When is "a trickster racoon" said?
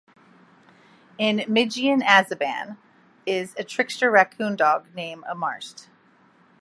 3.59-4.55